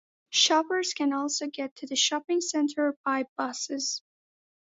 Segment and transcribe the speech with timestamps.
[0.31, 4.01] Shoppers can also get to the shopping centre by buses.